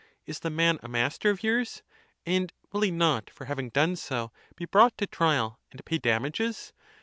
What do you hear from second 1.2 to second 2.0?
of yours?